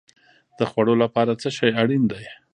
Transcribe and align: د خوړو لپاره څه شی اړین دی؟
د 0.57 0.59
خوړو 0.69 0.95
لپاره 1.03 1.31
څه 1.41 1.49
شی 1.57 1.69
اړین 1.81 2.03
دی؟ 2.11 2.25